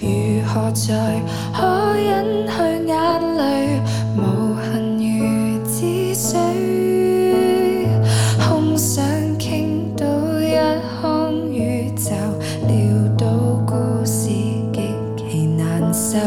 [0.00, 1.20] 如何在
[1.54, 2.52] 可忍去
[2.86, 2.92] 眼
[3.36, 3.80] 泪？
[4.16, 5.08] 无痕如
[5.64, 6.38] 止水，
[8.38, 9.04] 空想
[9.38, 10.04] 倾倒
[10.40, 10.54] 一
[11.00, 11.00] 腔
[11.50, 12.10] 宇宙，
[12.66, 12.74] 料
[13.16, 13.26] 到
[13.66, 14.28] 故事
[14.72, 16.18] 极其难受，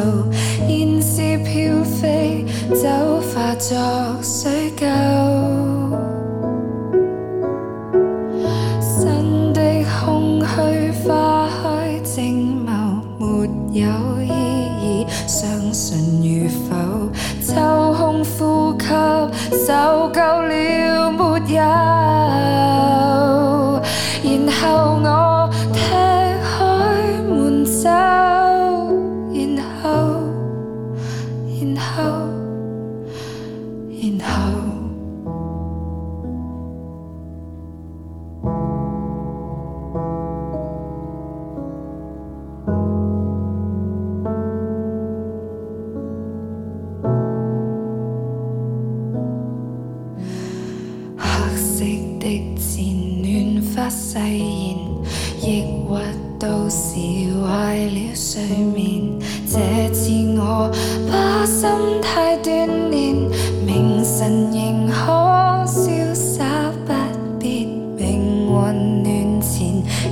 [0.67, 2.87] 现是飘飞，走
[3.33, 3.77] 化作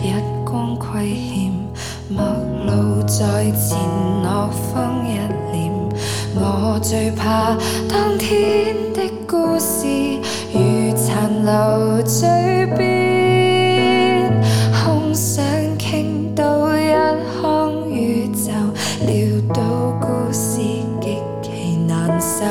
[0.03, 0.11] 日
[0.43, 1.51] 光亏欠
[2.09, 2.25] 陌
[2.65, 3.77] 路在前
[4.23, 5.13] 落风一
[5.51, 5.71] 脸
[6.33, 7.55] 我最怕
[7.87, 9.85] 当天的故事
[10.51, 12.27] 如残留嘴
[12.75, 14.31] 边
[14.73, 15.45] 空想
[15.77, 16.91] 倾到一
[17.39, 18.51] 腔宇宙
[19.05, 19.61] 聊到
[20.01, 20.57] 故事
[20.99, 22.43] 极其难受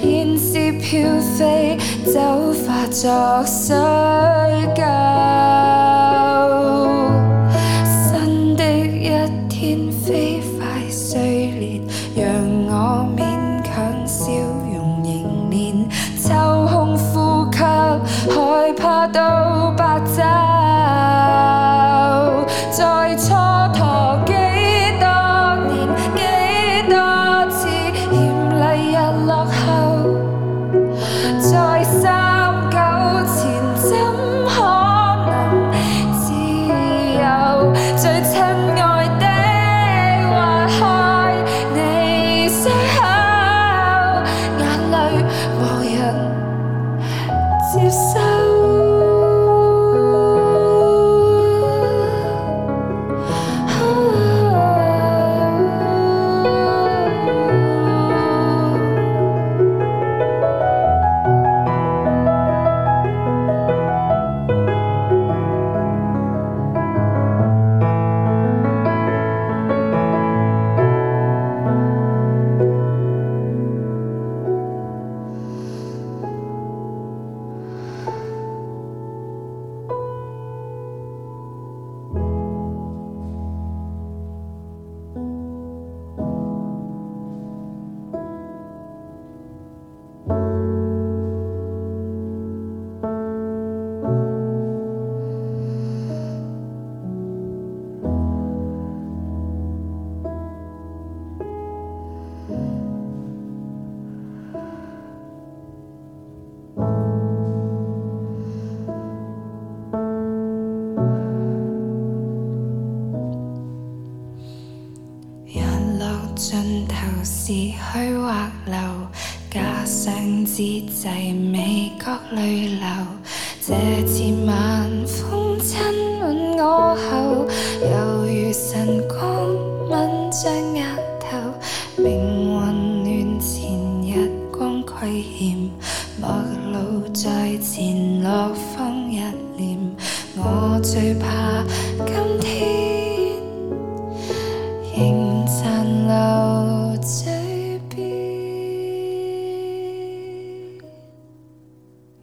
[0.00, 1.02] 现時飘
[1.36, 2.20] 飞走
[2.64, 3.74] 化作水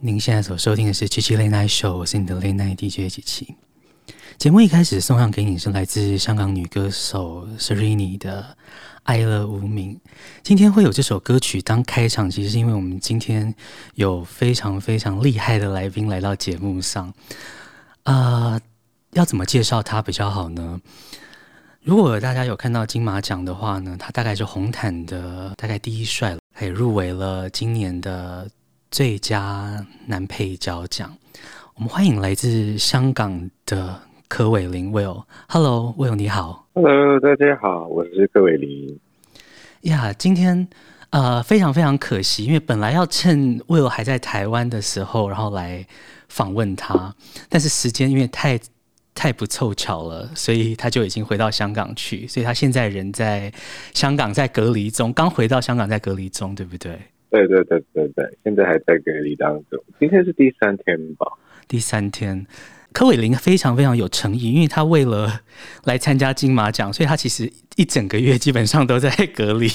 [0.05, 3.55] 您现在所收听的是七七 Late Night Show，我是你的 Late Night DJ 七七。
[4.37, 8.41] 节目一开始送上给你是来自香港女歌手 Serini 的
[9.03, 9.95] 《爱乐无名》。
[10.43, 13.55] 今天会有这首歌曲当开场，其实是因为我们今天
[13.95, 17.13] 有非常非常厉害的来宾来到节目上。
[18.03, 18.59] 啊、
[19.11, 20.81] 要怎么介绍他比较好呢？
[21.81, 28.45] 如果大家有看到金马奖的话呢，他大概是红毯的大概第一帅了，他也入围了今年的
[28.93, 31.17] 最佳男配角奖。
[31.73, 35.23] 我们欢迎来自香港的柯伟林 Will。
[35.49, 36.67] Hello，Will 你好。
[36.75, 38.99] Hello，大家好，我是柯伟林。
[39.81, 40.67] 呀，yeah, 今天
[41.09, 45.83] 呃非常非常可惜，因为本来要趁 Will 还在台湾的时候，然后来
[46.29, 47.15] 访问他，
[47.49, 48.59] 但是时间因为太
[49.15, 53.51] 太不凑巧了，所以他就已经回到香港去，所以他现在人在
[53.95, 56.99] 香港在隔离中，刚回到香港在隔离中，对不对？
[57.33, 61.25] 对对对对对，现在还在隔离当中，今天是第三天吧。
[61.67, 62.45] 第三天，
[62.93, 65.41] 柯伟林非常非常有诚意，因为他为了
[65.83, 69.65] 来参加金马奖，所以他其实一整个月基本上都在隔离。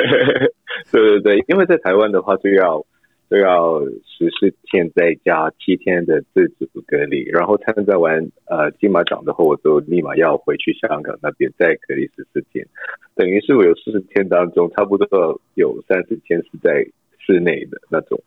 [0.90, 2.82] 对对对，因为在台湾的话，就要
[3.28, 12.66] 就要十四天再加七天的自主隔离，然后参加完呃金马奖的话，我就立马要回去香港那边再隔离十四天，
[13.14, 16.84] 等于是我有四十天当中，差不多有三十天是在
[17.18, 18.20] 室内的那种，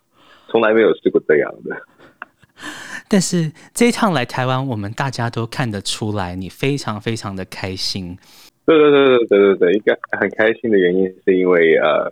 [0.48, 1.76] 从来没有试过这样的。
[3.10, 8.18] 但是这一趟来台湾，我们大家都看得出来，你非常非常的开心。
[8.66, 12.12] 对对对对对对对，一个很开心的原因是因为呃，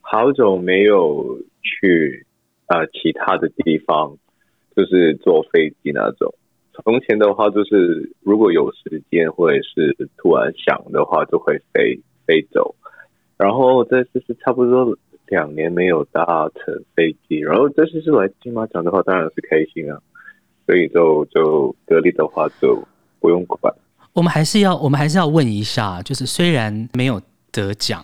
[0.00, 2.24] 好久没有去
[2.66, 4.16] 呃其他的地方，
[4.76, 6.32] 就是坐飞机那种。
[6.84, 11.98] 从前的话，就是如果有时间或者是突然想的话，就会飞
[12.28, 12.76] 飞走。
[13.36, 14.96] 然后这次是差不多。
[15.30, 20.00] 两年没有搭乘飞机，然后这次是来金马奖的话，当然是开心啊。
[20.64, 22.82] 所以就就隔离的话就
[23.20, 23.60] 不用管。
[24.14, 27.20] 我们还是要我们还是要问一下，就是虽然没有
[27.52, 28.02] 得奖，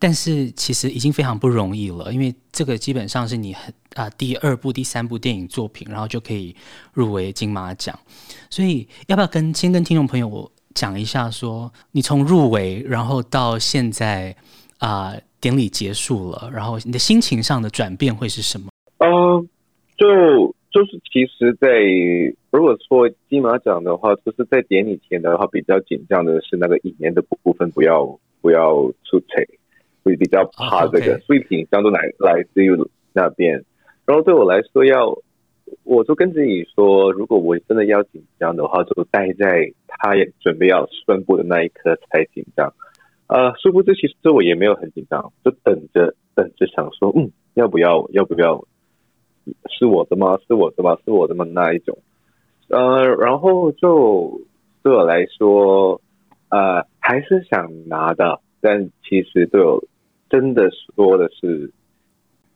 [0.00, 6.56] 但是其实已经非常不容易了，因为这个基本上是你很啊第二部、第三部电影作品，然后就可以
[6.92, 7.96] 入围金马奖。
[8.50, 14.34] 所以要不要跟先跟听众朋友我讲一下说，说你从入围然后到现在
[14.78, 15.12] 啊。
[15.12, 18.68] 呃典礼结束了，然后你的心情上的转变会是什么？
[18.96, 19.46] 嗯、呃，
[19.98, 20.06] 就
[20.72, 21.68] 就是其实，在
[22.50, 28.06] 如果说金马奖的话，就是在典礼前的话，比较紧张的是那个语言的部分，不要
[28.40, 28.72] 不要
[29.04, 29.44] 出错，
[30.02, 32.74] 会比较怕这个，所以紧张都来来自于
[33.12, 33.62] 那边。
[34.06, 35.18] 然后对我来说要，要
[35.82, 42.72] 我就跟自己说，如果我真的要紧张的话，就待在他也准备要宣布的那一刻才紧张。
[43.26, 48.62] 呃，殊不知，其实我也没有很紧张，就等着等着想说，嗯，要不要，要不要，
[49.70, 50.38] 是我的吗？
[50.46, 50.98] 是我的吗？
[51.04, 51.44] 是我的吗？
[51.50, 51.96] 那一种，
[52.68, 54.40] 呃，然后就
[54.82, 56.00] 对我来说，
[56.50, 59.82] 呃，还是想拿的，但其实对我
[60.28, 61.72] 真的说的是，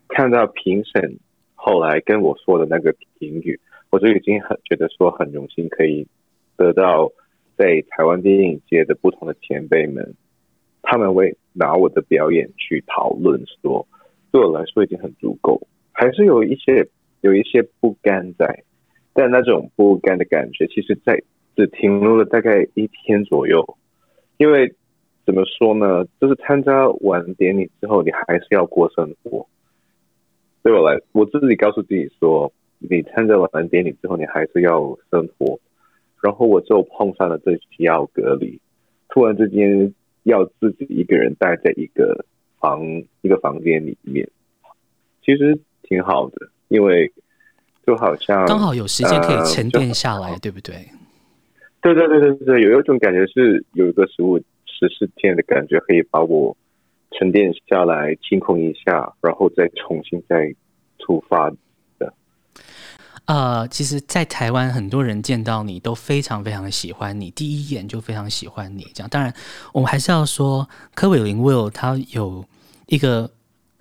[0.07, 1.17] 看到评审
[1.55, 6.07] 后来跟我说的那个评语，我就已经很觉得说很荣幸，可以
[6.55, 7.11] 得到
[7.59, 10.15] 在台湾电影界的不同的前辈们。
[10.81, 13.85] 他们会拿我的表演去讨论，说
[14.31, 16.87] 对我来说已经很足够，还是有一些
[17.19, 18.63] 有一些不甘在，
[19.13, 21.21] 但那种不甘的感觉，其实在
[21.57, 23.77] 只停留了大概一天左右。
[24.37, 24.73] 因为
[25.25, 29.45] 怎么说呢，就是参加完典礼之后，你还是要过生活。
[30.63, 35.59] 对我来，我自己告诉自己说，你参加完典礼之后，你还是要生活。
[36.21, 38.59] 然后我就碰上了这需要隔离，
[39.09, 39.93] 突然之间。
[40.23, 42.25] 要自己一个人待在一个
[42.59, 42.83] 房
[43.21, 44.29] 一个房间里面，
[45.23, 47.11] 其实挺好的，因为
[47.87, 50.75] 就好像刚好有时间可以沉淀下来，呃、对不对？
[51.81, 56.55] 对对对对对，有一种感觉是有一个十五十四天的感觉，可以把我
[57.11, 60.53] 沉淀下来，清空一下，然后再重新再
[60.99, 61.49] 出发。
[63.29, 68.87] 呃，其实，在台湾，很多人见到你都非常非常喜欢你，第一眼就非常喜欢你。
[68.91, 69.31] 这样，当然，
[69.71, 72.43] 我们还是要说，柯伟林 Will 他有
[72.87, 73.29] 一个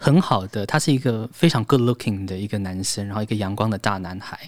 [0.01, 4.39] 很好的，他是一个非常 good looking 的一个男生，然后一个阳光的大男孩。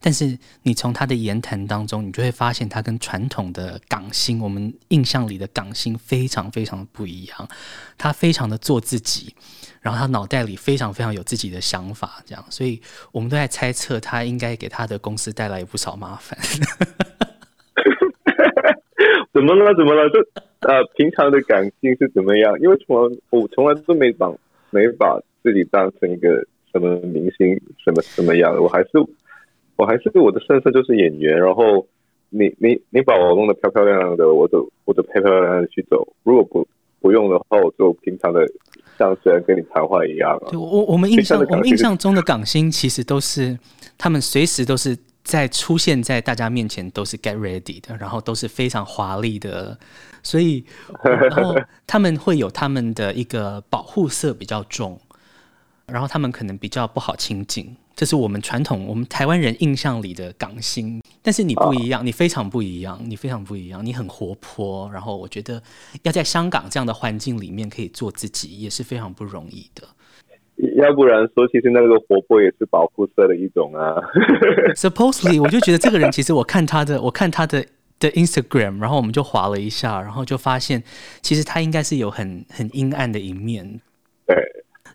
[0.00, 7.48] 但是，你从他的言谈当中，你就会发现他跟传统的港星，我们印象里的港星非常非常的不一样。
[7.98, 9.34] 他非常的做自己。
[9.80, 12.80] 然后他脑袋里非常非常有自己的想法，这样，所以
[13.12, 16.38] 我们都在猜测他应该给他的公司带来不少麻烦。
[19.34, 19.74] 怎么了？
[19.76, 20.08] 怎么了？
[20.08, 20.20] 就
[20.60, 22.58] 呃，平常的感情是怎么样？
[22.60, 22.96] 因为从
[23.28, 24.34] 我从来都没绑
[24.74, 28.60] 没把自己当成一个什么明星，什么什么样的。
[28.60, 28.90] 我还是
[29.76, 31.86] 我还是我的身份就是演员，然后
[32.30, 36.04] 你你你把我弄得漂漂亮亮的，我就我就漂漂亮亮的去走。
[36.24, 36.66] 如果不
[37.00, 38.44] 不用的话，我就平常的
[38.98, 40.50] 像虽然跟你谈话一样啊。
[40.50, 43.56] 对，我我们印象我们印象中的港星其实都是
[43.96, 49.78] 他们随时都是在出现在大家面前都是 get ready 的，然后都是非常华丽的，
[50.24, 50.64] 所以
[51.04, 51.54] 然后
[51.86, 54.98] 他们会有他们的一个保护色比较重，
[55.86, 57.76] 然后他们可能比较不好亲近。
[57.94, 64.90] 这是我们传统，我们台湾人印象里的港星，但是你不一样，你非常不一样，你非常不一样，你很活泼。
[64.92, 65.62] 然后我觉得
[66.02, 69.86] 要在香港这样的环境里面可以做自己，也是非常不容易的。
[70.82, 73.94] 要不然说，其实那个活泼也是保护色的一种啊。
[74.74, 77.64] Supposedly，我就觉得这个人其实我看他的，我看他的
[77.98, 80.82] 的 Instagram，然后我们就划了一下，然后就发现
[81.22, 83.80] 其实他应该是有很很阴暗的一面。
[84.26, 84.36] 对。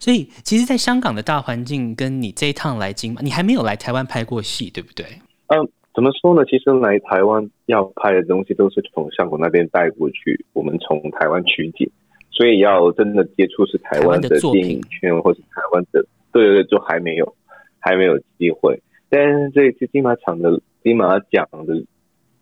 [0.01, 5.05] 所以，其实，在香港的大环境跟你这一趟来金马，你还没有来台湾拍过戏，对不对？
[5.47, 5.59] 嗯，
[5.93, 6.45] 怎么说呢？
[6.45, 11.91] 其实来台湾要拍的东西都是从香港那边带过去，我们从台湾取景，
[12.31, 16.01] 所以要真的接触是台湾的电影圈或是台湾的，
[16.31, 17.35] 对对对，就还没有，
[17.79, 18.81] 还没有机会。
[19.09, 21.75] 但是这一次金马场的金马奖的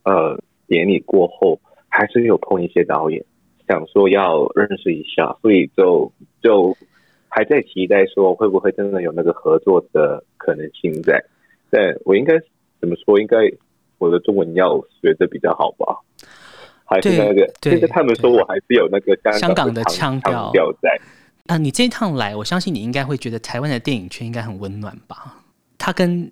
[0.07, 1.59] 呃典礼过后，
[1.89, 3.23] 还是有碰一些导演，
[3.67, 6.11] 想说要认识一下，所以就
[6.41, 6.75] 就。
[7.29, 11.23] 还在期待说会不会真的有那个合作的可能性在，
[11.69, 12.33] 但我应该
[12.79, 13.19] 怎么说？
[13.19, 13.37] 应该
[13.99, 15.99] 我的中文要学的比较好吧？
[16.85, 17.47] 还是那个？
[17.59, 20.99] 但是他们说我还是有那个香港的腔调在。
[21.47, 25.43] 啊，你这一趟来，我相信你应该会觉得台湾的电影圈应该很温暖吧？
[25.77, 26.31] 它跟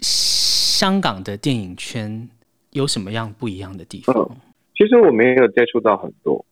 [0.00, 2.28] 香港的电影圈
[2.72, 4.16] 有什么样不一样的地方？
[4.16, 4.36] 嗯，
[4.76, 6.44] 其实我没有接触到很多，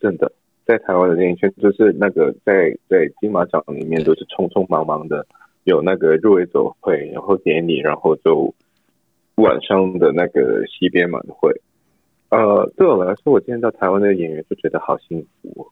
[0.00, 0.30] 真的。
[0.64, 5.24] 在台湾的电影圈，就是那个在在金马奖里面都是匆匆忙忙的，
[5.62, 8.52] 有那个入围走会，然后典礼，然后就
[9.36, 11.52] 晚上的那个西边晚会。
[12.30, 15.70] 呃，对我来说，我见到台湾的演员就觉得好幸福，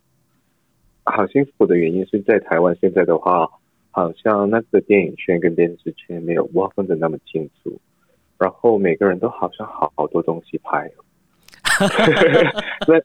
[1.03, 3.49] 好幸福的原因是在台湾现在的话，
[3.91, 7.81] 好像那个电影圈跟电视圈没有划分的那么清楚，
[8.39, 10.91] 然后每个人都好像好好多东西拍。
[12.87, 13.01] 那。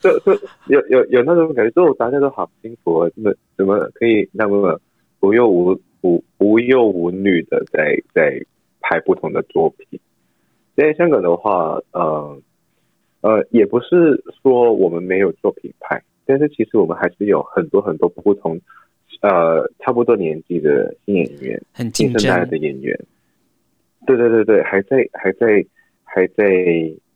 [0.00, 0.32] 就就
[0.66, 3.08] 有有有那种感觉，就大家都好幸福啊！
[3.14, 4.80] 怎么怎么可以那么
[5.20, 8.44] 无忧无无无忧无虑的在在
[8.80, 10.00] 拍不同的作品？
[10.74, 12.36] 在香港的话，呃
[13.20, 18.60] 呃，也不是说我们没有作品拍，但是其实我们还是有很多很多不同
[19.20, 22.98] 呃差不多年纪的新演员，很新生代的演员。
[24.06, 25.64] 对对对对，还在还在
[26.04, 26.44] 还在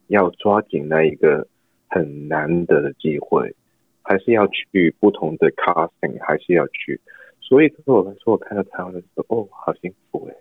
[0.09, 1.47] 要抓紧那一个。
[1.88, 3.55] 很难得的机会，
[4.02, 7.00] 还是要去不同的 casting，还是要去。
[7.40, 10.35] 所以对我来说，我看到台湾的时候，哦，好幸福哎。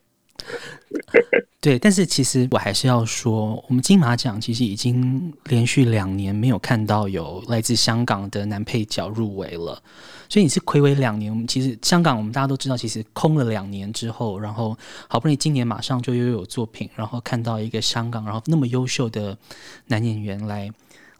[1.61, 9.81] 对，但是其实我还是要说，我们金马奖其实已经连续两年没有看到有来自香港的男配角入围了。
[10.35, 14.77] 所以你是睽违两年，我们其实香港我们大家都知道，其实空了两年之后，然后
[15.07, 19.37] 好不容易今年马上就又有作品，然后看到一个香港，然后那么优秀的
[19.87, 20.69] 男演员来。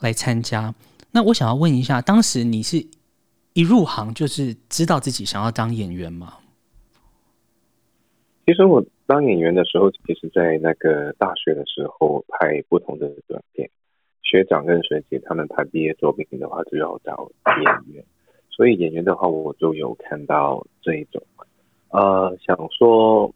[0.01, 0.75] 来参加，
[1.12, 2.86] 那我想要问一下，当时你是
[3.53, 6.34] 一入行就是知道自己想要当演员吗？
[8.45, 13.67] 其实我当演员的时候，其实在那个大学的时候拍不同的短片，
[14.22, 18.05] 学长跟学姐他们拍毕业作品的话就要找演员，
[18.55, 21.21] 所以演员的话我就有看到这一种，
[21.89, 23.33] 呃，想说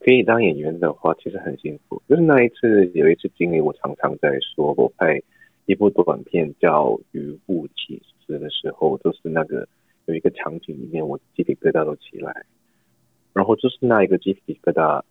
[0.00, 2.02] 可以当演员的话，其实很幸福。
[2.08, 5.22] 就是那一次有一次经历，我常常在说我拍。
[5.70, 9.68] 一部短片叫《渔夫启事》的时候，就是那个
[10.06, 12.46] 有一个场景里面，我鸡皮疙瘩都起来，
[13.34, 15.02] 然后就是那一个鸡皮疙瘩，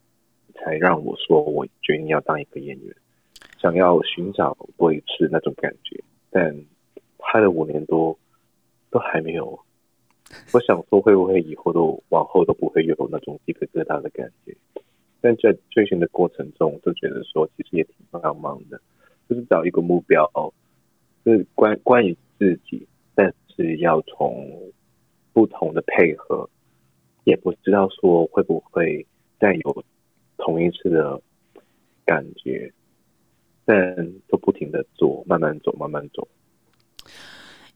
[0.56, 2.96] 才让我说我决定要当一个演员，
[3.60, 6.04] 想要寻找多一次那种感觉。
[6.32, 6.60] 但
[7.20, 8.18] 拍了五年多，
[8.90, 9.60] 都还没有。
[10.54, 14.56] 我想说，会不会以后都往后都不会有那种鸡皮疙瘩的感觉？
[15.22, 18.80] 但在追寻的过程中，就觉得说其实也挺茫茫的。
[19.30, 20.54] 就是找一个目标哦，
[21.26, 24.72] 就是关关于自己，但是要从
[25.34, 26.50] 不同的配合，
[27.26, 29.06] 也不知道说会不会
[29.38, 29.84] 再有
[30.38, 31.22] 同一次的
[32.06, 32.72] 感觉，
[33.66, 36.26] 但都不停的做，慢慢走，慢慢走。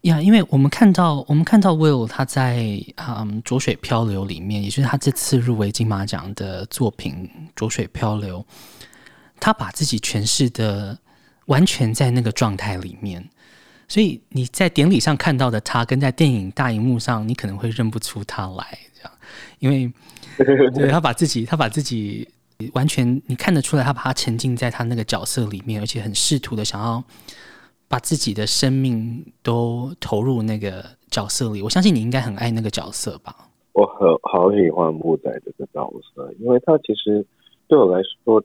[0.01, 2.55] 呀，因为我们看到，我们看到 Will 他在
[2.95, 8.39] 嗯《浊水漂流》里面，也就是他这次入围金马奖的作品《浊水漂流》，
[9.39, 10.97] 他把自己诠释的。
[11.47, 13.27] 完全在那个状态里面，
[13.85, 19.11] 所以你在典礼上看到的他，跟在电影大荧幕上，你可能会认不出他来，这样，
[19.59, 19.91] 因为
[20.73, 22.29] 对他把自己，他把自己
[22.71, 27.03] 完全你看得出来，他把他沉浸在他那个角色里面，而且很试图的想要
[27.91, 31.61] 把自己的生命都投入那个角色里。
[31.61, 33.35] 我相信你应该很爱那个角色吧？
[33.73, 37.25] 我很好喜欢木仔这个角色，因为他其实
[37.67, 38.41] 对我来说，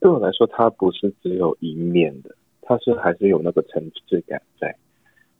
[0.00, 4.74] 对我来说，他不是只有一面的，他是还是有那个层次感在。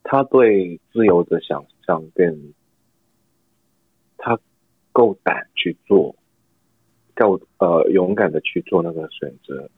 [0.05, 2.55] 他对自由的想象，跟
[4.19, 4.39] 他
[4.93, 6.15] 够胆去做。
[7.15, 9.69] 够呃勇敢的去做那个选择，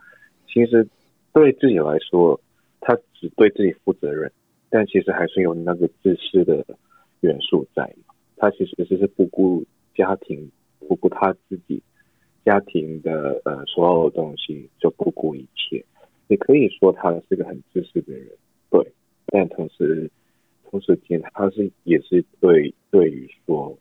[0.47, 0.87] 其实
[1.33, 2.39] 对自己来说，
[2.81, 4.33] 他只对自己负责任，
[4.69, 6.65] 但其实还是有那个自私的
[7.21, 7.95] 元素在。
[8.37, 10.51] 他其实是是不顾家庭，
[10.89, 11.83] 不顾他自己
[12.45, 15.85] 家庭的呃所有的东西，就不顾一切。
[16.27, 18.29] 你可以说他是个很自私的人，
[18.71, 18.93] 对，
[19.27, 20.11] 但同时
[20.71, 23.77] 同时间他是也是对对于说，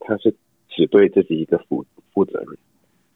[0.00, 0.34] 他是
[0.68, 2.58] 只对自己一个负负责任。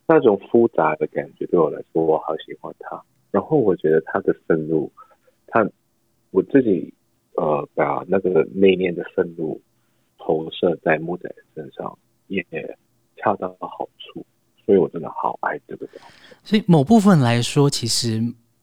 [0.07, 3.03] 那种复杂的感觉对我来说，我好喜欢他。
[3.31, 4.91] 然后我觉得他的愤怒，
[5.47, 5.69] 他
[6.31, 6.93] 我自己
[7.37, 9.61] 呃把那个内敛的愤怒
[10.19, 12.45] 投射在木仔身上，也
[13.17, 14.25] 恰到好处。
[14.65, 16.05] 所以我真的好爱这个角色。
[16.45, 18.21] 所以某部分来说，其实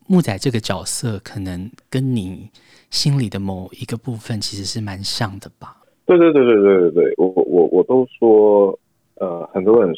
[0.07, 2.49] 木仔这个角色可能跟你
[2.89, 5.77] 心里的某一个部分其实是蛮像的吧？
[6.05, 8.79] 对对对对对对对，我我我都说
[9.15, 9.93] 呃很多人。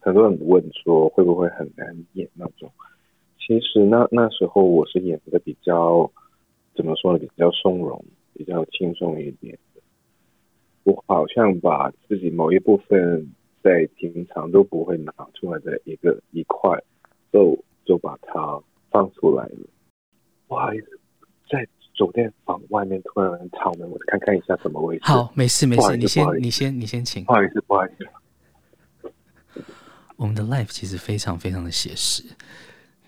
[0.00, 2.70] 很多人问说会不会很难演那种，
[3.48, 6.12] 其实那那时候我是演的比较
[6.76, 7.18] 怎么说呢？
[7.18, 9.80] 比较从容，比较轻松一点的。
[10.82, 13.26] 我好像把自己某一部分
[13.62, 16.78] 在平常都不会拿出来的一个一块，
[17.32, 19.66] 就就把它放出来了。
[20.46, 21.00] 不好意思，
[21.50, 25.04] 在酒店房外面突然敲门，我看看一下什么位置。
[25.06, 27.24] 好，没事没事，你先你先你先请。
[27.24, 29.10] 不好意思，不好意思。
[30.16, 32.22] 我们的 life 其实非常非常的写实，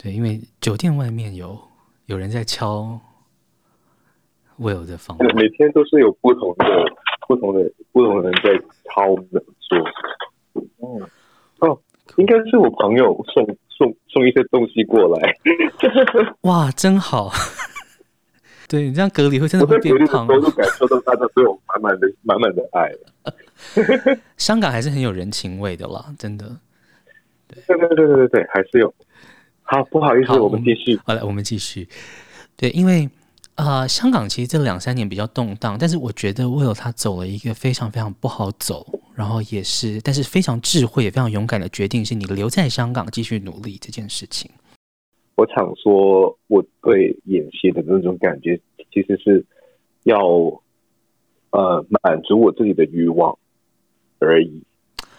[0.02, 1.58] 对，因为酒店外面有
[2.06, 2.98] 有人在敲
[4.58, 6.64] Will 的房门，每天都是有不同的、
[7.28, 8.50] 不同的、不同的人在
[8.84, 9.78] 敲门说，
[10.78, 11.08] 哦。
[11.58, 11.78] 哦，
[12.16, 15.36] 应该是我朋友送送送一些东西过来，
[16.48, 17.30] 哇，真好，
[18.66, 24.18] 对，你这样隔离会真的会变胖，我都感受到大家对我满满的满满的爱了。
[24.38, 26.56] 香港还是很有人情味的啦，真的。
[27.48, 28.94] 对对对对对对，还是有。
[29.70, 30.98] 好，不好意思，我们继续。
[31.06, 31.87] 好了，我们继续。
[32.56, 33.09] 对，因为
[33.54, 44.50] 啊、呃，香港其实这两三年比较动荡，但是我觉得 Will 他走了一个非常非常不好走，然后也是，但是非常智慧也非常勇敢的决定，是你留在香港继续努力这件事情。
[45.37, 48.61] 我想说，我对演戏的那种感觉，
[48.92, 49.46] 其实是
[50.02, 50.18] 要
[51.50, 53.38] 呃满足我自己的欲望
[54.18, 54.64] 而已，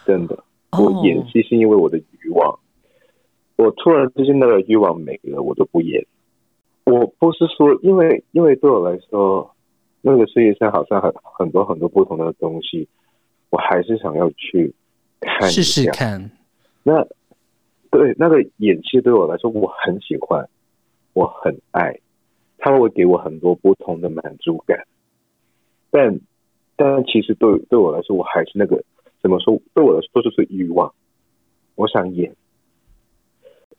[0.05, 0.43] 真的。
[0.71, 2.59] 我演戏是因为我的欲望，
[3.61, 6.03] 我突然之间那个欲望没了，我就不演。
[6.85, 9.55] 我不是说，因为因为对我来说，
[10.01, 12.87] 那个世界上好像很很多很多不同的东西，
[13.51, 14.73] 我还是想要去
[15.19, 16.31] 看试试看。
[16.83, 17.05] 那
[17.91, 20.49] 对那个演戏对我来说，我很喜欢，
[21.13, 21.99] 我很爱，
[22.57, 24.85] 它会给我很多不同的满足感。
[25.91, 26.19] 但
[26.75, 28.83] 但其实对对我来说，我还是那个。
[29.21, 29.61] 怎么说？
[29.75, 30.91] 对我来说就是欲望。
[31.75, 32.35] 我想演，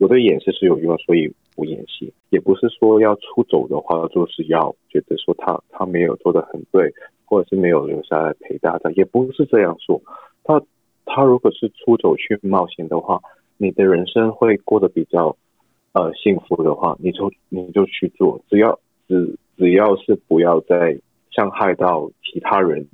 [0.03, 2.13] 我对演戏是有欲望，所以不演戏。
[2.31, 6.93] 也不是说要出走的话，就是要觉得说他他没有做得很对，
[7.25, 8.91] 或者是没有留下来陪大家。
[8.97, 10.03] 也不是这样说。
[10.43, 10.61] 他
[11.07, 13.21] 他如果是出走去冒险的话，
[13.59, 15.37] 你的人生会过得比较
[15.93, 18.45] 呃幸福的话，你就你就去做。
[18.51, 20.99] 只要只只要是不要再
[21.31, 22.85] 伤害到其他人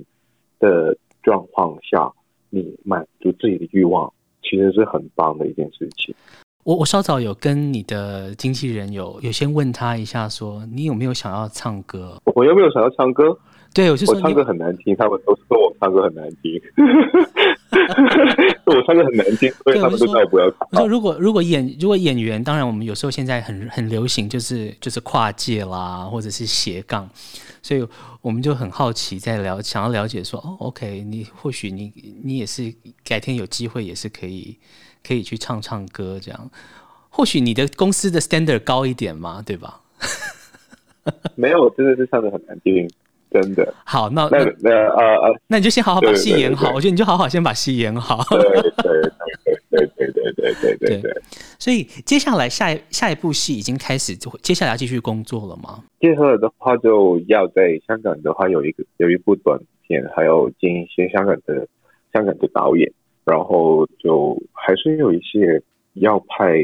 [0.59, 2.13] 的状况下。
[2.51, 4.11] 你满足自己的欲望，
[4.43, 6.15] 其实是很棒的一件事情。
[6.69, 12.21] 我我稍早有跟你的经纪人有有先问他一下，说你有没有想要唱歌？
[12.35, 13.35] 我有没有想要唱歌？
[13.73, 16.61] 对，我就说我唱歌很难听，他们都说我唱歌很难听。
[18.67, 20.59] 我唱歌很难听，所以他们都叫我不要唱。
[20.73, 27.09] 我说如果如果演如果演员，当然我们有时候现在很很流行，就是就是跨界啦，或者是斜杠。
[27.63, 27.83] 所以
[28.21, 31.91] 我们就很好奇，在了想要了解说，哦，OK，你或许你
[32.23, 32.71] 你也是
[33.03, 34.55] 改天有机会也是可以
[35.09, 36.51] 可以去唱唱歌这样，
[37.09, 39.81] 或许你的公司的 standard 高一点嘛，对吧？
[41.35, 42.87] 没有，真的是唱的很难听，
[43.31, 43.73] 真的。
[43.85, 46.71] 好，那那那呃呃，那你就先好好把戏演好。
[46.75, 48.23] 我觉得你就好好先把戏演好。
[48.29, 48.61] 对对
[49.71, 51.23] 对对对对对对对对。
[51.59, 55.83] 所以接下来下一下一部戏已经开始，接下来要继续工作了吗？
[55.99, 61.67] 接下来的话就要在香港的话有一个有一部短片，还有见一些香港的
[62.13, 62.93] 香港的导演，
[63.29, 65.63] 然后就还是有一些
[65.95, 66.57] 要派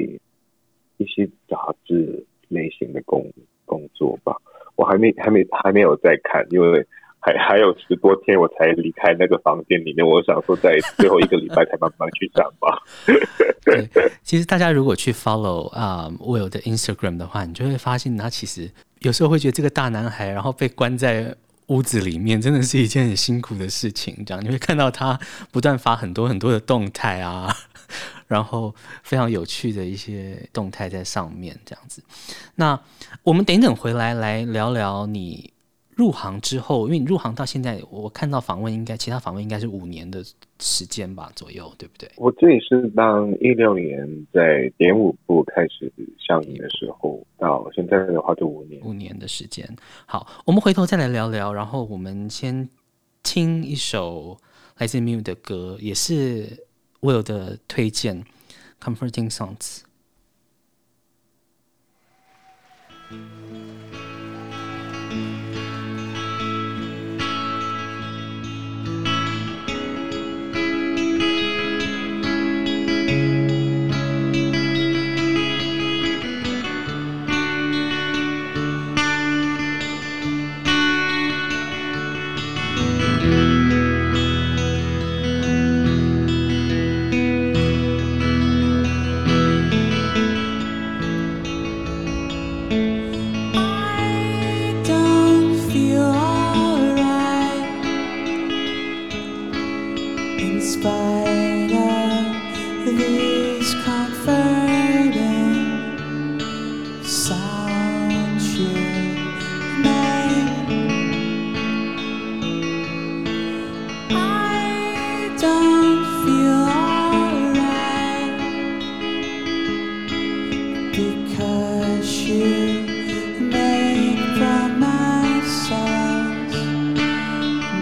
[0.96, 3.31] 一些杂志类型的工
[3.66, 4.35] 工作吧。
[4.77, 6.85] 我还没还没还没有在看，因为
[7.20, 10.07] 还还有十多天我才离开那个房间里面。
[10.07, 12.83] 我想说，在最后一个礼拜才慢慢去上吧。
[13.64, 13.88] 对，
[14.22, 21.35] 其实大家如果去 follow 啊、Will 的 Instagram 的话，你就会发现他其实有时候会觉得这个大男孩，然后被关在
[21.66, 24.24] 屋子里面，真的是一件很辛苦的事情。
[24.27, 25.18] 这样你会看到他
[25.50, 27.55] 不断发很多很多的动态啊。
[28.27, 32.03] 然后非常有趣的一些动态在上面，这样子。
[32.55, 32.81] 那
[33.22, 35.53] 我们等等回来来聊聊你
[35.96, 40.24] 入行之后，因为你入行到现在，我看到访问应该其他访问应该是五年的
[40.59, 42.11] 时间吧左右，对不对？
[42.16, 49.68] 我这里是当一六年在点五部开始上映的时候，到现在的话就五年，五年的时间。
[50.07, 51.52] 好，我们回头再来聊聊。
[51.52, 52.68] 然后我们先
[53.22, 54.37] 听一首
[54.78, 56.64] 来自 Miu 的歌，也是。
[57.04, 58.24] Will 的推荐
[58.83, 59.80] ，Comforting Songs。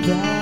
[0.02, 0.41] Yeah.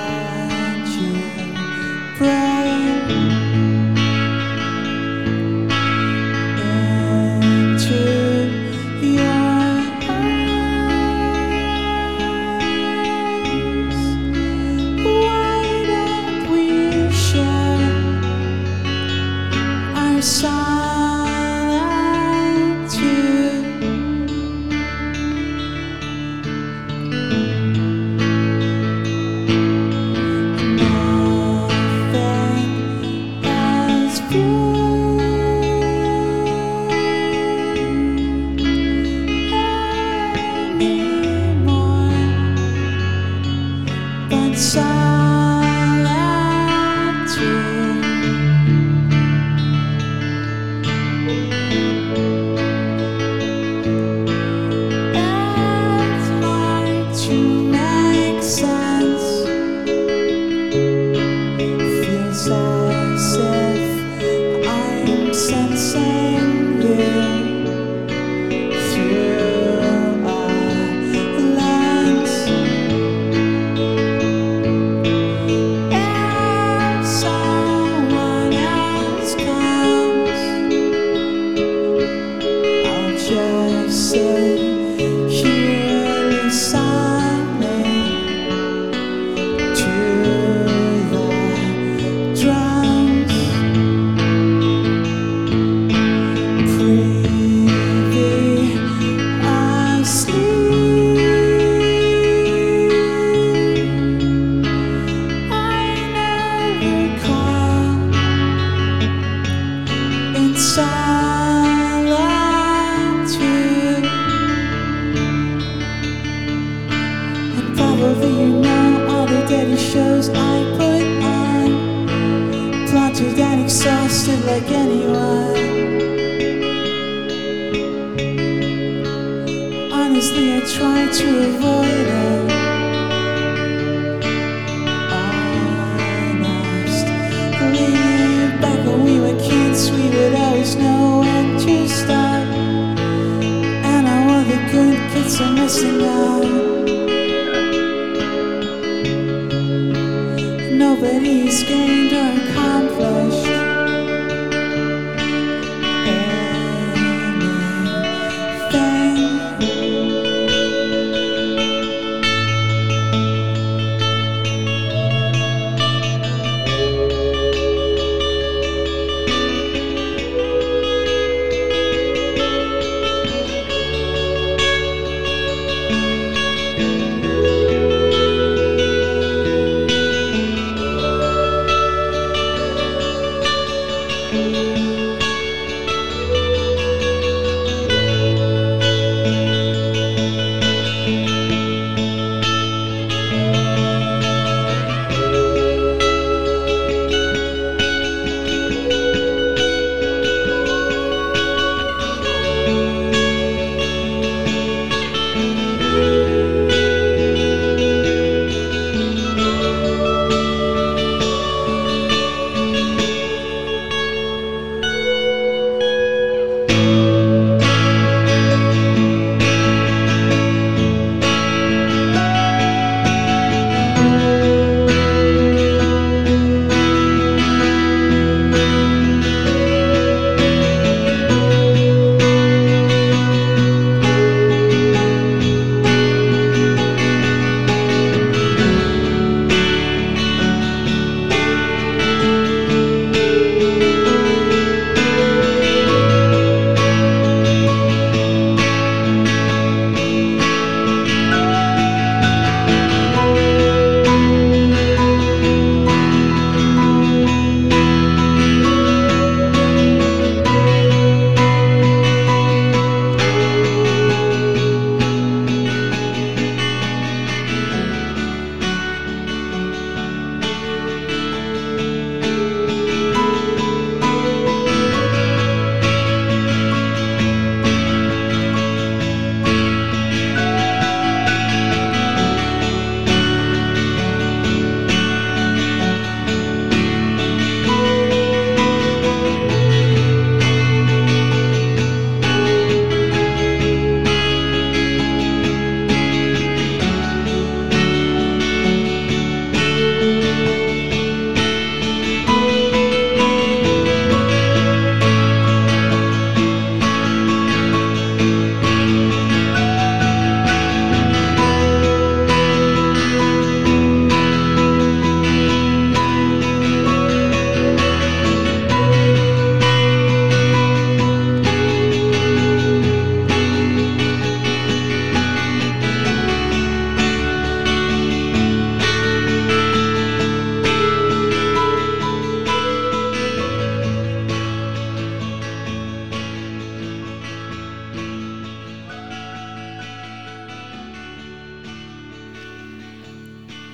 [84.11, 84.50] say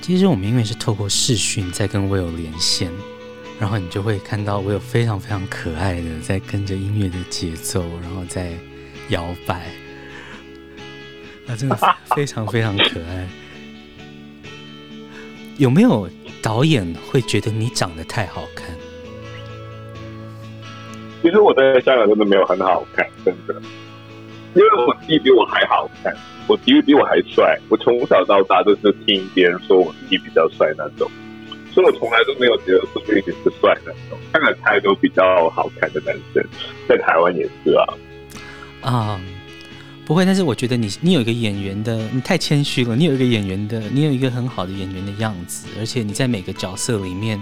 [0.07, 2.89] 其实我们因为是透过视讯在跟 Will 连线，
[3.59, 8.53] 然后你就会看到 Will 非常非常可爱的在跟着音乐的节奏，然后在
[9.09, 9.65] 摇摆，
[11.45, 11.77] 啊，真的
[12.15, 13.27] 非常非常可爱。
[15.57, 16.09] 有没有
[16.41, 18.65] 导演会觉得你长得太好看？
[21.21, 23.61] 其实我在香港真的没有很好看，真的，
[24.53, 26.15] 因为我弟比我还好看，
[26.47, 27.59] 我弟比我还帅。
[27.69, 31.09] 我从小到大都是听别人说我弟比较帅那种，
[31.73, 34.17] 所以我从来都没有觉得说自己是帅那种。
[34.31, 36.43] 看了太多比较好看的男生，
[36.87, 37.93] 在台湾也是啊。
[38.81, 39.21] 啊。
[40.05, 42.95] 不会，但是我觉得你你有一个演员的，你太谦虚了。
[42.95, 47.37] 你有一个演员的，你有一个很好的演员的样子，而且你在每个角色里面，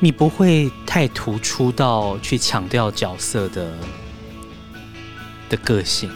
[0.00, 3.72] 你不会太突出到去强调角色的
[5.48, 6.10] 的个性。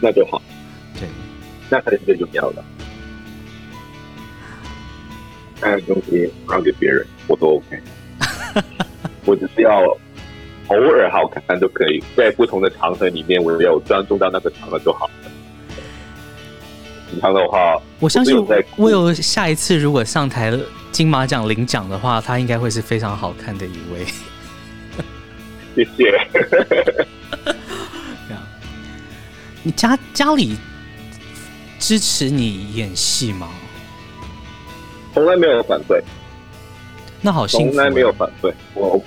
[0.00, 0.40] 那就好，
[0.98, 1.08] 对，
[1.70, 2.64] 那才是最重要的。
[5.60, 7.80] 那东西让给别人，我都 OK。
[9.24, 9.82] 我只是要。
[10.68, 15.12] 偶尔好看就可以，在不同的场合里面，我有专注到那个场合就好了。
[17.10, 18.34] 平常的话，我相信
[18.76, 20.58] 我有下一次如果上台
[20.90, 24.06] 金马奖领奖的话，他应该会是非常好看的一位。
[25.76, 27.06] 谢谢。
[29.66, 30.56] 你家家里
[31.78, 33.48] 支持你演戏吗？
[35.14, 36.02] 从来没有反对。
[37.22, 37.72] 那好幸福。
[37.72, 39.02] 从来没有反对我。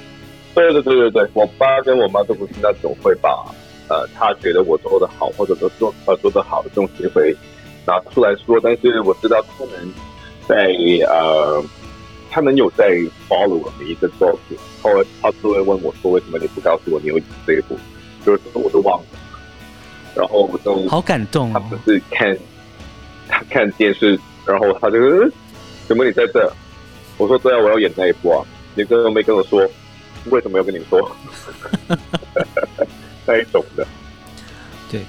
[0.55, 3.29] 对对对对对，我爸跟我妈都不是那种会把
[3.87, 7.35] 呃他觉得我做的好或者说做呃做的好的东西会
[7.85, 9.93] 拿出来说，但是我知道他们
[10.47, 10.73] 在
[11.07, 11.63] 呃
[12.31, 12.89] 他们有在
[13.29, 17.77] follow 我的一个作品，后来他都会问我说，为什么你不告诉我你有这一部，
[18.25, 19.05] 就是我都忘了，
[20.17, 22.37] 然后我都好感动，他不是看
[23.27, 25.31] 他看电视，然后他就嗯，
[25.87, 26.51] 怎么你在这？
[27.17, 28.43] 我说对啊，我要演那一部啊，
[28.75, 29.67] 你根本没跟我说。
[30.29, 31.09] 为什么要跟你说？
[33.25, 33.87] 那一种的，
[34.91, 35.01] 对，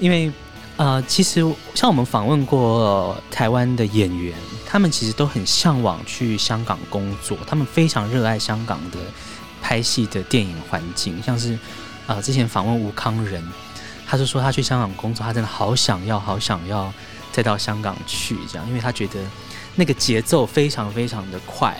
[0.00, 0.32] 因为
[0.78, 1.44] 呃，其实
[1.74, 4.32] 像我们访问过、呃、台湾的演员，
[4.64, 8.98] 他们其实都很向往去香港工作，他们非常热爱香港的
[9.60, 11.22] 拍戏的电影环境。
[11.22, 11.52] 像是
[12.06, 13.46] 啊、呃，之前访问吴康仁，
[14.12, 16.92] 他就说他去香港工作，他真的好想要，好想要
[17.32, 19.18] 再到香港去，这样，因为他觉得
[19.74, 21.74] 那个节奏非常非常的快，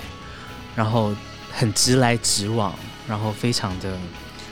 [0.74, 1.14] 然后。
[1.54, 2.74] 很直来直往，
[3.06, 3.94] 然后非常的，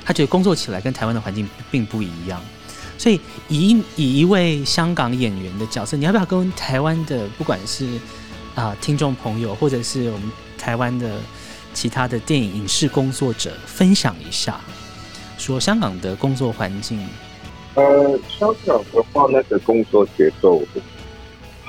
[0.05, 2.39] 他觉得工作起来跟台湾的环境并不一样，
[2.99, 7.99] 所以以以一位香港演员的角色，你要不要跟台湾的不管是
[8.55, 11.19] 啊、听众朋友，或者是我们台湾的
[11.73, 14.61] 其他的电影影视工作者分享一下，
[15.39, 17.03] 说香港的工作环境？
[17.75, 20.63] 呃，香港的话，那个工作节奏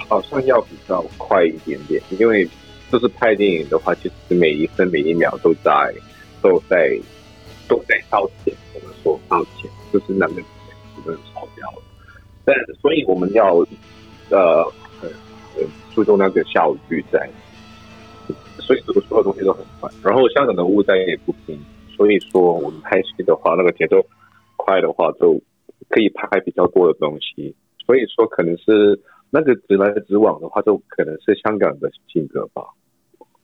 [0.08, 2.48] 好像要比较快一点点，因为。
[2.92, 5.96] 就是拍电影的话，其实每一分每一秒都在
[6.42, 7.00] 都在
[7.66, 8.54] 都在烧钱。
[8.74, 10.44] 我们说烧钱，就是那个钱
[11.02, 11.82] 不能烧掉了。
[12.44, 13.66] 但所以我们要
[14.30, 14.62] 呃
[15.00, 15.10] 很
[15.56, 17.30] 很注重那个效率在，
[18.60, 19.90] 所以所有东西都很快。
[20.04, 21.58] 然后香港的物价也不平，
[21.96, 24.06] 所以说我们拍戏的话，那个节奏
[24.58, 25.42] 快的话，就
[25.92, 27.54] 可以拍比较多的东西。
[27.86, 29.00] 所以说可能是
[29.30, 32.64] 那个直来直往的话，就可能是香港的性格吧。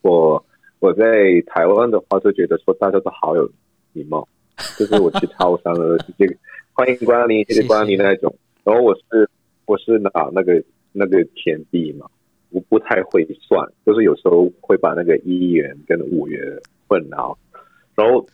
[0.01, 0.43] 我
[0.79, 1.03] 我在
[1.47, 3.49] 台湾的话，就觉得说大家都好有
[3.93, 4.27] 礼貌，
[4.77, 6.36] 就是我去超商的这个
[6.73, 8.33] 欢迎光临，谢谢光临那种。
[8.63, 9.29] 然后我是
[9.65, 12.05] 我是拿那个那个钱币嘛，
[12.51, 16.39] 我不太会算，就是有时候会把那个一元跟五元
[16.88, 17.36] 混淆。
[17.95, 18.25] 然后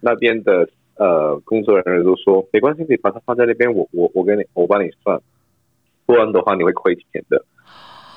[0.00, 5.20] 那边的呃工作人员都说没关系，你把它放在那边，我我我给你我帮你算，
[6.04, 7.44] 不然的话你会亏钱的。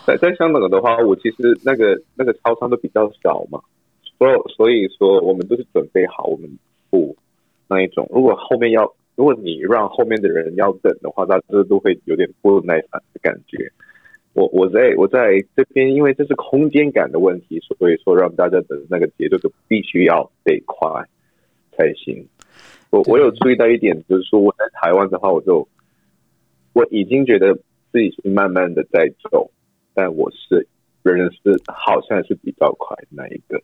[0.05, 3.61] 在在香港的话，我其实那个那个超商都比较小嘛，
[4.17, 6.49] 所所以说我们都是准备好我们
[6.89, 7.15] 付
[7.67, 8.09] 那一种。
[8.11, 13.71] 如果后面要，如果你让后面的人要等的话，那这都会有点不耐烦的感觉。
[14.33, 20.89] 我我在我在这边，因为这是空间感的问题，所以说让大家的那个节奏就必须要得快
[21.73, 22.25] 才行。
[22.91, 25.67] 我我有注意到一点，就是说我在台湾的话，我就
[26.73, 27.55] 我已经觉得
[27.91, 29.49] 自己是慢慢的在走。
[29.93, 30.65] 但我是
[31.03, 33.61] 仍然是好像是比较快那一个。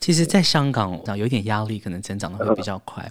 [0.00, 3.04] 其实，在香港有点压力，可能成长的会比较快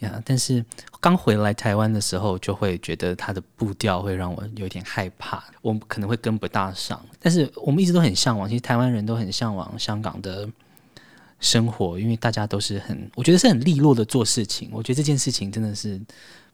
[0.00, 0.20] 呀。
[0.24, 0.64] 但是
[1.00, 7.00] 刚回来台湾的时候，就会觉得它的步调会让我有点害怕，我可能会跟不大上。
[7.20, 10.48] 但是我们一直都很向往，其实台湾人都很向往香港的
[11.40, 14.68] 生活，因为大家都是很，我觉得是很利落的做事情。
[14.72, 16.00] 我觉得这件事情真的是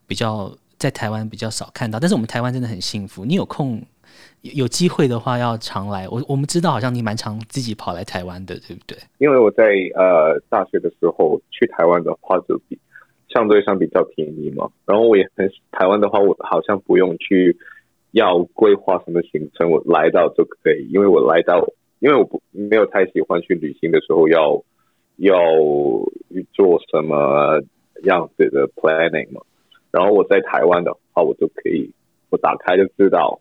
[0.07, 3.25] 比较在台湾比较少看到，但是我们台湾真的很幸福。
[3.25, 3.83] 你有空。
[4.43, 6.09] 有机会的话要常来。
[6.09, 8.97] 我我们知道，好像你蛮常自己跑来台湾的，对不对？
[9.19, 9.65] 因为我在
[9.95, 12.77] 呃大学的时候去台湾的话，就比
[13.29, 14.69] 相对上比较便宜嘛。
[14.87, 17.57] 然后我也很台湾的话，我好像不用去
[18.13, 20.89] 要规划什么行程，我来到就可以。
[20.91, 21.65] 因为我来到，
[22.01, 24.61] 因为我不没有太喜欢去旅行的时候要
[25.21, 25.37] 要
[26.53, 27.63] 做什么
[28.05, 29.41] 样子的 planning 嘛。
[29.93, 31.93] 然后我在台湾的话，我就可以，
[32.31, 33.41] 我打开就知道，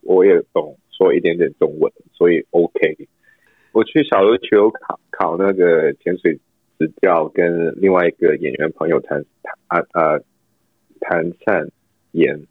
[0.00, 3.08] 我也懂说一点点中文，所以 OK。
[3.72, 6.38] 我去小琉球考考那个潜水
[6.78, 9.24] 执照，跟另外一个演员朋友谈
[9.68, 10.18] 谈啊
[11.00, 11.68] 谭善
[12.10, 12.46] 言，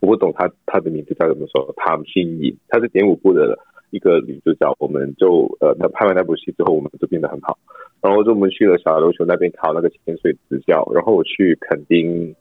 [0.00, 3.58] 我不懂他他的名字叫怎么说，谭信颖，他是点舞部的
[3.90, 7.58] 一个女主角，我们就呃，那拍完那部戏之后，我们就变得很好。
[8.00, 12.34] 然后就我们去了小琉球那边考那个潜水执教，然后我去垦丁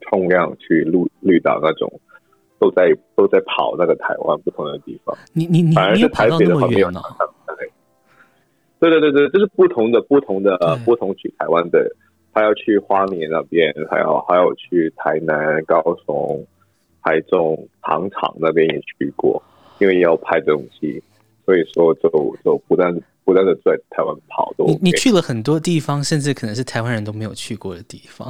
[0.00, 2.00] 冲浪、去绿绿岛那种，
[2.58, 5.16] 都在都在跑那个台湾不同的地方。
[5.32, 7.00] 你你你你有跑到那么远呢？
[8.80, 11.86] 对对对对，就是不同的不同的呃不同去台湾的，
[12.32, 16.42] 他要去花莲那边，还要还有去台南、高雄、
[17.02, 19.42] 台中、糖厂那边也去过，
[19.80, 21.02] 因为要拍东西，
[21.44, 22.08] 所以说就
[22.44, 22.94] 就不断。
[23.22, 28.28] 不断的在台湾跑，都、OK、你你去了很多地方，甚至可能是台湾人都没有去过的地方。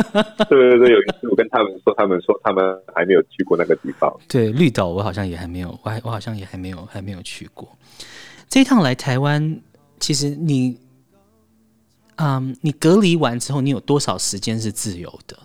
[0.50, 4.14] 对对对，有一次我跟他们说，他们说他们还没有去过那个地方。
[4.28, 7.66] 对，绿岛我好像也还没有，我还我好像也还没有还没有去过。
[8.46, 9.58] 这一趟来台湾，
[10.00, 10.76] 其实你，
[12.16, 15.38] 嗯，你隔离完之后，你有多少时间是自由的？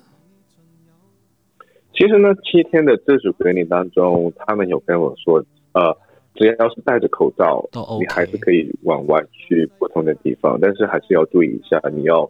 [1.97, 5.43] 其实呢七天的自主隔离当中他们有跟我说
[5.73, 5.91] 呃
[6.35, 7.67] 只要是戴着口罩
[7.99, 12.29] 你还是可以往外去不同的地方但是还是要注意一下你要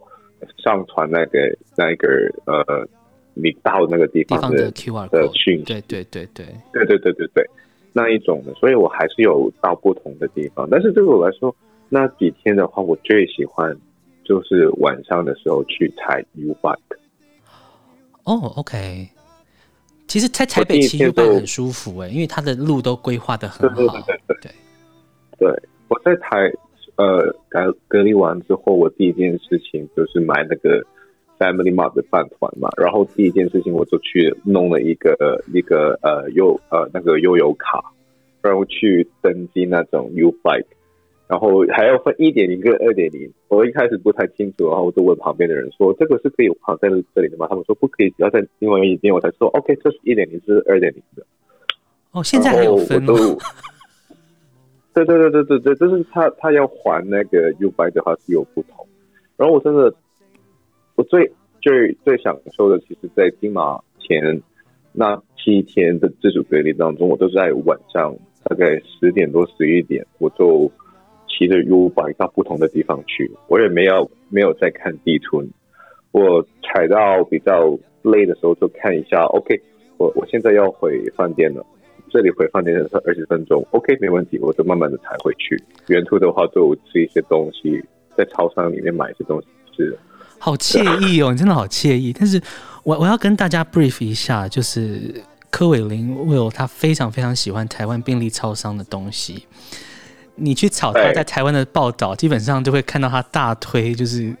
[0.56, 1.38] 上传那个
[1.76, 2.08] 那个
[2.46, 2.88] 呃
[3.34, 6.46] 你到那个地方的 qr 的讯对对对对。
[6.72, 7.44] 对对对对对
[7.92, 11.54] 那一种的所以我还是有到不同的地方但是对我来说
[11.90, 13.76] 那几天的话我最喜欢
[14.24, 16.78] 就是晚上的时候去踩 ubike
[18.24, 19.17] 哦 ok
[20.08, 23.76] 其实，在台北骑 U bike 很舒服哎，因为它的路都规划的很好。
[23.76, 24.52] 对对对对，
[25.38, 26.50] 对，我在台
[26.96, 30.82] 呃隔隔离完之后，我第一件事情就是买那个
[31.38, 37.92] Family Mart 的饭团嘛，然后第一件事情我就去弄了一个一个呃悠呃那个悠游卡，
[38.40, 40.64] 然后去登记那种 U bike。
[41.28, 51.26] 然后还要分一点零跟二点零，我一开始不太清楚，然后我就问旁边的人说：“这个是可以放在这里的吗？”他们说：“不可以，只要在另外一边。”我才说：“OK，这是一点零，这是二点零的。”
[52.12, 53.36] 哦，现在还有分哦。
[54.94, 58.86] 对对对对对对，就是他他要还那个 U bike 的话是有不同。
[59.36, 59.94] 然后我真的，
[60.96, 64.40] 我最最最享受的，其实，在金马前
[64.92, 70.72] 那七天的自主隔离当中，我都是在晚上大概十点多十一点，我就。
[71.28, 75.44] 骑着 U bike 到不同的地方去，我也没有没有在看地图。
[76.10, 79.60] 我踩到比较累的时候就看一下，OK，
[79.98, 81.64] 我我现在要回饭店了，
[82.10, 85.62] 这里回饭店是二十分钟，OK，没问题，我就慢慢的踩回去。
[85.88, 87.80] 沿途的话就吃一些东西，
[88.16, 89.96] 在超商里面买一些东西吃，
[90.38, 92.12] 好惬意哦， 你真的好惬意。
[92.18, 92.40] 但是
[92.82, 99.44] 我我要跟大家 brief 一下，就是柯伟林 Will 他非常非常喜欢台湾便利超商的东西。
[100.38, 104.32] 你去炒他在台湾的报道，基本上就会看到他大推，就是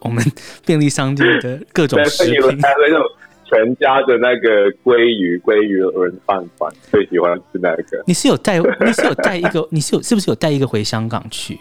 [0.00, 0.22] 我们
[0.66, 2.40] 便利商店的各种食品。
[2.62, 3.04] 还有那种
[3.44, 8.02] 全家的那个鲑鱼、鲑鱼轮饭团，最喜欢吃那个。
[8.06, 8.58] 你是有带？
[8.58, 9.66] 你是有带一个？
[9.72, 11.58] 你是有是不是有带一个回香港去？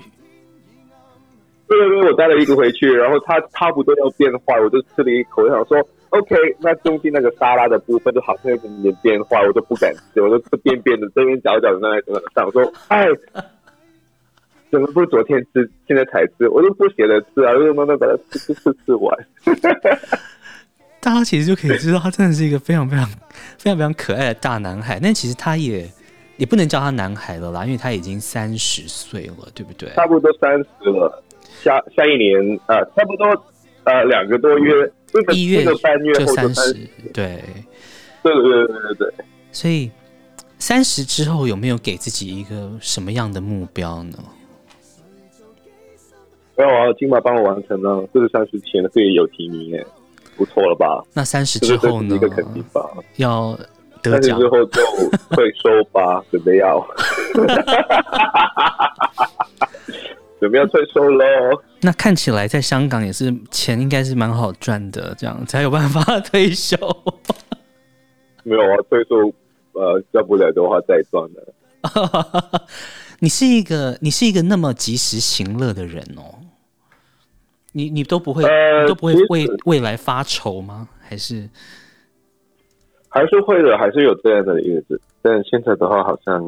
[1.67, 5.77] 对对对，我带了一个回去，然后它差不多要变坏，我就吃了一口，我想说
[6.09, 13.05] OK，那中间那个沙拉的部分就好像有点变坏，我都不敢吃，我就吃边边的，这边角角的那个，想说哎。
[14.71, 16.47] 怎么不是昨天吃，现在才吃？
[16.49, 19.17] 我都不舍得吃啊，就慢慢把它吃吃吃吃完。
[21.01, 23.05] 大家其实就可以知道，他真的是一个非常非常
[23.57, 24.99] 非常非常可爱的大男孩。
[25.01, 25.89] 但其实他也
[26.37, 29.89] 也不能叫他男孩了啦，因为他已经三十岁了，对不对？
[29.95, 31.23] 差不多三十了，
[31.63, 33.25] 下下一年呃，差不多
[33.85, 34.91] 呃两个多月，
[35.33, 36.73] 一月就半月后就三十，
[37.13, 37.41] 对，
[38.21, 39.13] 对对对对对。
[39.51, 39.89] 所以
[40.59, 44.19] 三十之后有没有给自己一个什么样的目标呢？
[46.59, 49.87] 没有啊，金马帮我完成了，这个三十前可以有提名耶，
[50.35, 51.01] 不错了吧？
[51.13, 52.13] 那三十之后呢？
[52.13, 52.85] 一个肯定吧。
[53.15, 53.57] 要
[54.03, 54.81] 得奖之后就
[55.29, 56.85] 退休吧， 准备要，
[60.41, 61.25] 准备要退休喽。
[61.79, 66.75] 那看起来在香港也是钱应该是蛮好赚的，这样才有办法退休。
[68.43, 69.33] 没有啊，退休
[69.71, 71.53] 呃叫不了的话再赚了。
[73.21, 76.35] 你是一个你是一个那么及时行乐的人哦，
[77.71, 80.87] 你你都不会、呃、你都不会为未来发愁吗？
[80.99, 81.47] 还是
[83.07, 84.99] 还是会的，还是有这样的日子。
[85.21, 86.41] 但现在的话，好像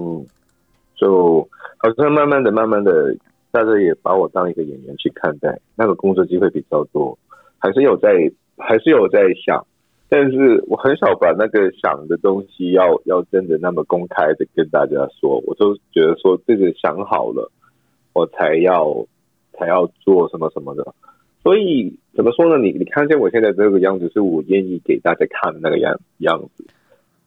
[0.96, 1.48] 就
[1.78, 3.16] 好像慢慢的、慢慢的，
[3.52, 7.18] 大家也把我当一个演员去看待，那个工作机会比较多，
[7.58, 8.10] 还是有在
[8.58, 9.66] 还是有在想。
[10.08, 17.50] 但是我很少把那个想的东西要要真的那么公开的跟大家说，我就觉得说这个想好了，
[18.14, 18.94] 我才要
[19.54, 20.94] 才要做什么什么的。
[21.44, 22.58] 所以怎么说呢？
[22.58, 26.66] 你你看见我现在这个样子，是我愿意给大家看的那个样样子。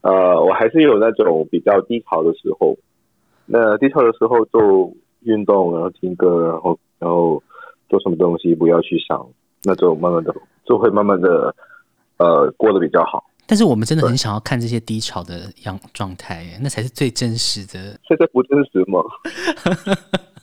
[0.02, 2.76] 呃，我还是有那种比较低潮的时候，
[3.46, 4.92] 那低潮的时候做
[5.22, 7.42] 运动，然后听歌，然后然后
[7.88, 9.26] 做什么东西，不要去想，
[9.62, 10.34] 那就慢慢的
[10.64, 11.54] 就会慢慢的。
[12.16, 17.98] 呃，过得比较好，但是我们真的很想要看这些低潮的样状态，那才是最真实的。
[18.06, 19.02] 现在不真实吗？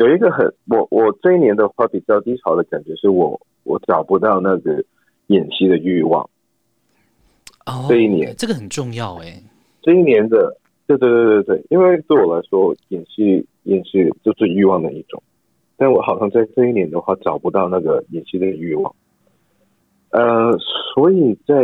[0.00, 4.82] 有一个很，我我这一年的话比较低潮的感觉，是我我找不到那个
[5.26, 6.22] 演戏的欲望。
[7.66, 9.42] 哦，这一年这个很重要哎，
[9.82, 15.22] 这一年的，对对对对对，因为对我来说，演戏演戏就是欲望的一种，
[15.76, 18.94] 但我好像在这一年的话找不到那个演戏的欲望。
[20.12, 20.56] 呃，
[20.94, 21.54] 所以在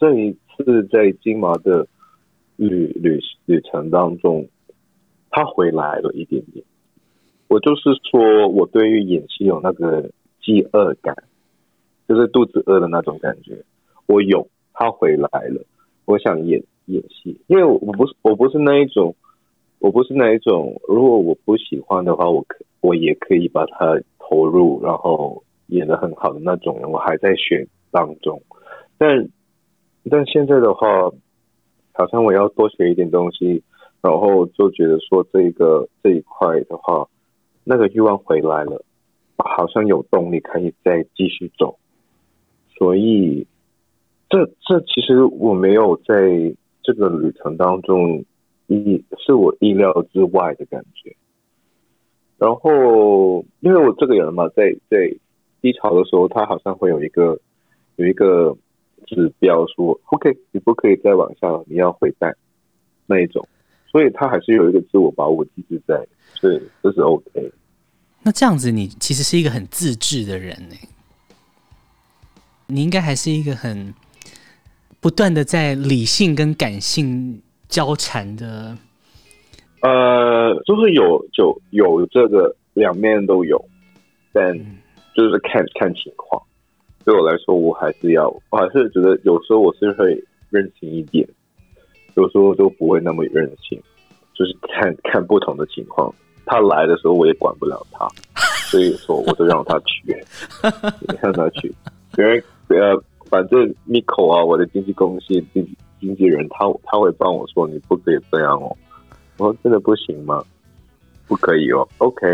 [0.00, 1.86] 这一次在金马的
[2.56, 4.48] 旅旅旅程当中，
[5.30, 6.64] 他回来了一点点。
[7.52, 11.14] 我就是说，我对于演戏有那个饥饿感，
[12.08, 13.62] 就是肚子饿的那种感觉。
[14.06, 15.62] 我有，他回来了，
[16.06, 19.14] 我想演演戏，因为我不是我不是那一种，
[19.80, 20.80] 我不是那一种。
[20.88, 26.90] 如果我不喜欢的话，我可我也可以把它投入，然后演的很好的那种人。
[26.90, 27.68] 我还在选。
[27.90, 28.40] 当中，
[28.96, 29.28] 但
[30.10, 30.88] 但现在的话，
[31.92, 33.62] 好像我要多学一点东西，
[34.00, 37.06] 然后就觉得说这个这一块的话，
[37.64, 38.84] 那个欲望回来了，
[39.36, 41.78] 好像有动力可以再继续走，
[42.76, 43.46] 所以
[44.28, 48.24] 这这其实我没有在这个旅程当中
[48.66, 51.14] 意是我意料之外的感觉，
[52.38, 55.14] 然后因为我这个人嘛，在在
[55.60, 57.38] 低潮的时候，他好像会有一个。
[57.96, 58.56] 有一个
[59.06, 62.34] 指标说，OK，你不可以再往下了，你要回带
[63.06, 63.46] 那一种，
[63.92, 65.94] 所以他还是有一个自我保护机制在，
[66.34, 67.52] 所以这是 OK。
[68.22, 70.74] 那这样子，你其实是一个很自制的人呢？
[72.68, 73.92] 你应该还是一个很
[74.98, 78.76] 不断的在理性跟感性交缠的。
[79.82, 83.62] 呃，就是有就有这个两面都有，
[84.32, 84.56] 但
[85.14, 86.40] 就是看看情况。
[87.04, 91.28] 对我来说，我还是要，我还是觉得有时候我是会任性一点，
[92.14, 93.80] 有时候都不会那么任性，
[94.34, 96.12] 就是看看不同的情况。
[96.44, 98.06] 他来的时候，我也管不了他，
[98.70, 100.02] 所以说我就让他去，
[101.22, 101.72] 让他去。
[102.14, 105.66] 别人呃，反正 Miko 啊，我的经纪公司经
[106.00, 108.76] 经纪人，他他会帮我说，你不可以这样哦。
[109.38, 110.42] 我说真的不行吗？
[111.28, 111.86] 不可以哦。
[111.98, 112.26] OK，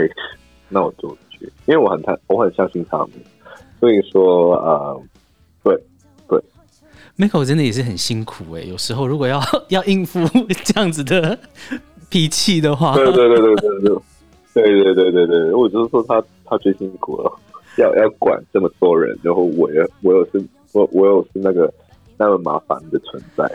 [0.69, 3.11] 那我就去，因为我很太，我很相信他们。
[3.79, 5.01] 所以说，呃，
[5.63, 5.79] 对
[7.19, 10.21] Michael 真的也是很辛苦哎，有时候如果要 要应付
[10.65, 11.39] 这样子的
[12.09, 13.99] 脾气的话，对对对对对对。
[14.55, 17.33] 对对对对对，我就是说他他最辛苦了，
[17.77, 21.73] 要要管这么多人，然后我有我有是，我我有是那个
[22.17, 23.49] 那么麻烦的存在，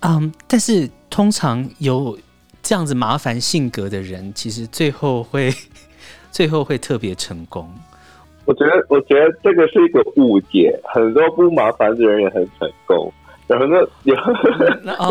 [0.00, 2.16] 嗯，但是通常有
[2.62, 5.52] 这样子麻烦性格的人，其实最后会
[6.30, 7.68] 最后会特别成功。
[8.44, 13.12] 我觉得，我觉得这个是一个误解，很多不麻烦的人也很成功。
[13.48, 14.14] 然后呢， 有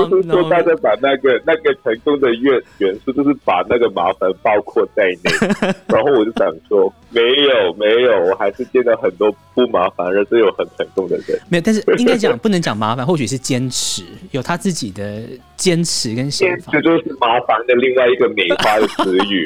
[0.10, 5.32] 就是说大家把那个那个成功的元元素，就是把那个麻烦包括在内。
[5.88, 11.40] 然后我就想说，没有没有，我还是见到很多不麻烦，而是有很成功的人。
[11.50, 14.02] 没有，但是应该讲不能讲麻烦，或许是坚持，
[14.32, 15.22] 有他自己的
[15.56, 16.72] 坚持跟想法。
[16.72, 19.46] 这就是麻烦的另外一个美化的词语。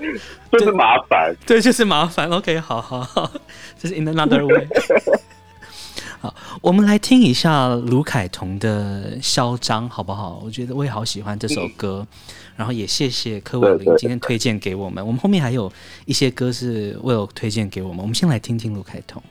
[0.52, 2.28] 就是麻烦，对，就是麻烦。
[2.30, 3.30] OK，好好好，
[3.78, 4.66] 这是 in another way。
[6.20, 10.42] 好，我们来听一下卢凯彤的《嚣张》，好不好？
[10.44, 12.18] 我觉得我也好喜欢这首歌，嗯、
[12.56, 15.06] 然后也谢谢柯伟林今天推荐给我们。
[15.06, 15.72] 我们后面还有
[16.04, 19.22] 一些歌是 Will 推荐给我们，我们先来听听卢凯彤。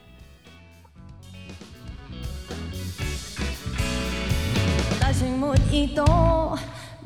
[4.99, 6.57] 大城没耳朵，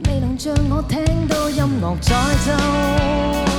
[0.06, 3.53] 未能像我听到音乐在奏。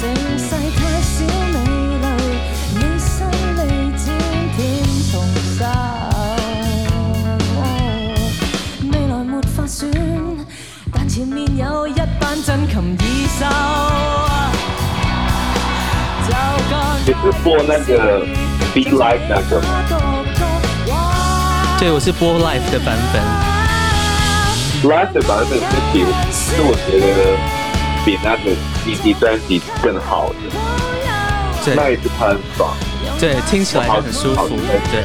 [0.00, 1.58] 盛世太少美
[1.98, 2.06] 丽
[2.76, 3.26] 与心
[3.56, 3.60] 内
[3.96, 4.06] 战
[4.54, 4.56] 甜
[5.10, 5.14] 同
[5.58, 5.58] 受
[8.92, 9.90] 未来没法选
[10.92, 12.68] 但前面有一班琴
[21.98, 23.20] 是 Life 的版本
[24.88, 25.18] 来自
[26.30, 27.57] 是我觉得
[28.08, 30.36] 比那个 CD 专辑更好的。
[31.62, 32.74] 对，那一次他很爽。
[33.20, 34.48] 对，听起来就很舒服。
[34.90, 35.04] 对。